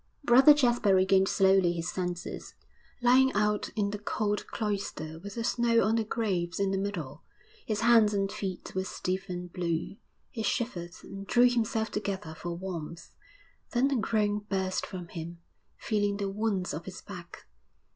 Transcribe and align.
Brother 0.23 0.55
Jasper 0.55 0.95
regained 0.95 1.27
slowly 1.27 1.73
his 1.73 1.87
senses, 1.91 2.55
lying 3.03 3.31
out 3.33 3.69
in 3.75 3.91
the 3.91 3.99
cold 3.99 4.47
cloister 4.47 5.19
with 5.19 5.35
the 5.35 5.43
snow 5.43 5.83
on 5.83 5.95
the 5.97 6.03
graves 6.03 6.59
in 6.59 6.71
the 6.71 6.77
middle; 6.79 7.21
his 7.67 7.81
hands 7.81 8.11
and 8.11 8.31
feet 8.31 8.73
were 8.73 8.83
stiff 8.83 9.29
and 9.29 9.53
blue. 9.53 9.97
He 10.31 10.41
shivered 10.41 10.93
and 11.03 11.27
drew 11.27 11.47
himself 11.47 11.91
together 11.91 12.33
for 12.33 12.55
warmth, 12.57 13.11
then 13.73 13.91
a 13.91 13.95
groan 13.99 14.39
burst 14.49 14.87
from 14.87 15.09
him, 15.09 15.37
feeling 15.77 16.17
the 16.17 16.31
wounds 16.31 16.73
of 16.73 16.85
his 16.85 16.99
back. 17.03 17.45